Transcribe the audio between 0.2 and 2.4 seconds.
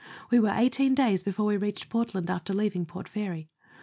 We were eighteen days before we reached Portland